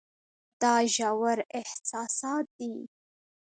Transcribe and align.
دا 0.61 0.73
ژور 0.93 1.37
احساسات 1.59 2.45
دي. 2.57 2.73